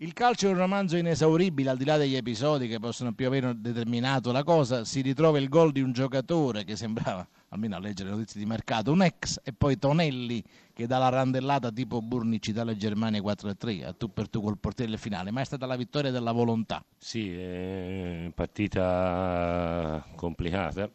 [0.00, 3.30] Il calcio è un romanzo inesauribile, al di là degli episodi che possono più o
[3.30, 7.78] meno determinato la cosa, si ritrova il gol di un giocatore che sembrava, almeno a
[7.78, 12.02] leggere le notizie di mercato, un ex, e poi Tonelli che dà la randellata tipo
[12.02, 15.76] Burnici dalle Germania 4-3, a tu per tu col portiere finale, ma è stata la
[15.76, 16.84] vittoria della volontà.
[16.98, 20.90] Sì, è partita complicata,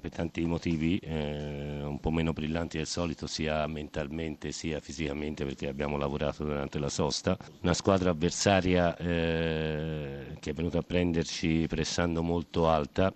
[0.00, 5.68] per tanti motivi, eh, un po' meno brillanti del solito sia mentalmente sia fisicamente perché
[5.68, 7.36] abbiamo lavorato durante la sosta.
[7.62, 13.12] Una squadra avversaria eh, che è venuta a prenderci pressando molto alta,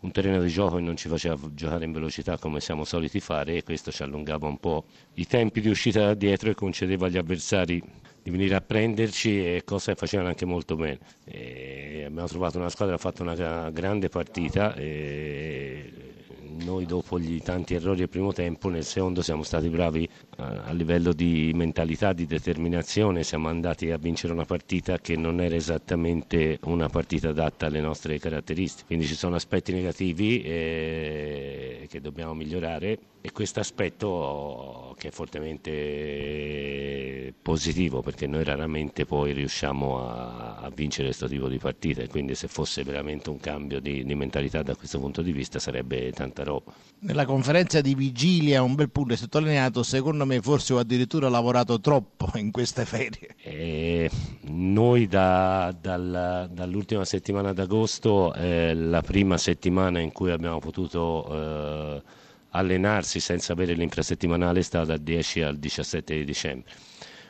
[0.00, 3.56] un terreno di gioco che non ci faceva giocare in velocità come siamo soliti fare
[3.56, 7.16] e questo ci allungava un po' i tempi di uscita da dietro e concedeva agli
[7.16, 7.82] avversari
[8.22, 10.98] di venire a prenderci e cosa facevano anche molto bene.
[11.24, 16.05] E abbiamo trovato una squadra che ha fatto una grande partita e
[16.64, 20.72] noi dopo gli tanti errori del primo tempo nel secondo siamo stati bravi a, a,
[20.72, 26.58] livello di mentalità, di determinazione, siamo andati a vincere una partita che non era esattamente
[26.64, 32.98] una partita adatta alle nostre caratteristiche, quindi ci sono aspetti negativi eh, che dobbiamo migliorare
[33.20, 36.54] e questo aspetto che è fortemente
[37.42, 42.36] positivo perché noi raramente poi riusciamo a, a vincere questo tipo di partite e quindi
[42.36, 46.44] se fosse veramente un cambio di, di mentalità da questo punto di vista sarebbe tanta
[46.44, 46.72] roba.
[47.00, 51.80] Nella conferenza di vigilia un bel punto è sottolineato, secondo me forse ho addirittura lavorato
[51.80, 53.34] troppo in queste ferie.
[53.42, 54.08] E
[54.72, 61.28] noi da, dal, dall'ultima settimana d'agosto, eh, la prima settimana in cui abbiamo potuto...
[61.30, 62.02] Eh,
[62.56, 66.72] allenarsi senza avere l'infrasettimanale è stata dal 10 al 17 di dicembre.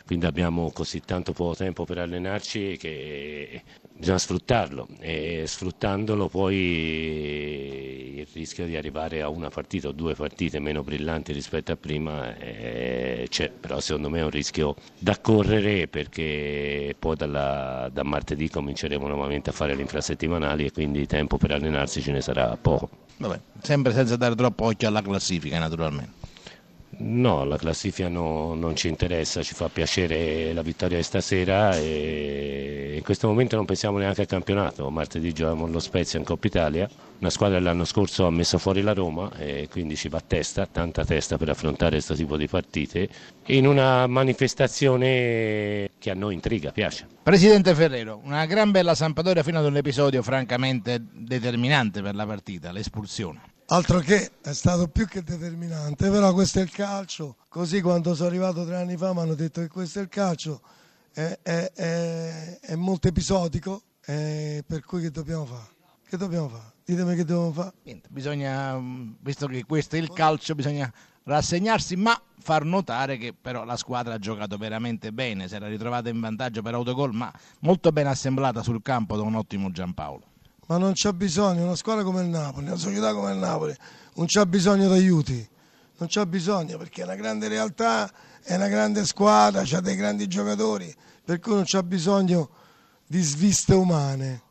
[0.06, 3.62] Quindi abbiamo così tanto poco tempo per allenarci che
[3.92, 10.60] bisogna sfruttarlo e sfruttandolo poi il rischio di arrivare a una partita o due partite
[10.60, 15.88] meno brillanti rispetto a prima eh, c'è, però secondo me è un rischio da correre
[15.88, 21.50] perché poi dalla, da martedì cominceremo nuovamente a fare le infrasettimanali e quindi tempo per
[21.50, 22.90] allenarsi ce ne sarà poco.
[23.16, 26.25] Vabbè, sempre senza dare troppo occhio alla classifica naturalmente.
[26.98, 32.94] No, la classifica no, non ci interessa, ci fa piacere la vittoria di stasera e
[32.96, 34.88] in questo momento non pensiamo neanche al campionato.
[34.88, 38.94] Martedì giochiamo lo Spezia in Coppa Italia, una squadra l'anno scorso ha messo fuori la
[38.94, 43.08] Roma e quindi ci va testa, tanta testa per affrontare questo tipo di partite
[43.46, 47.06] in una manifestazione che a noi intriga, piace.
[47.22, 52.72] Presidente Ferrero, una gran bella Sampdoria fino ad un episodio francamente determinante per la partita,
[52.72, 58.14] l'espulsione altro che è stato più che determinante, però questo è il calcio, così quando
[58.14, 60.60] sono arrivato tre anni fa mi hanno detto che questo è il calcio,
[61.12, 65.74] è, è, è, è molto episodico, per cui che dobbiamo fare?
[66.08, 66.74] Che dobbiamo fare?
[66.84, 67.72] Ditemi che dobbiamo fare.
[67.82, 68.80] Niente, bisogna,
[69.20, 70.92] visto che questo è il calcio, bisogna
[71.24, 76.08] rassegnarsi, ma far notare che però la squadra ha giocato veramente bene, si era ritrovata
[76.08, 80.34] in vantaggio per autogol, ma molto ben assemblata sul campo da un ottimo Giampaolo
[80.66, 83.74] ma non c'è bisogno, una squadra come il Napoli, una società come il Napoli,
[84.14, 85.48] non c'è bisogno di aiuti,
[85.98, 88.10] non c'è bisogno perché è una grande realtà,
[88.42, 90.94] è una grande squadra, ha dei grandi giocatori,
[91.24, 92.50] per cui non c'è bisogno
[93.06, 94.42] di sviste umane.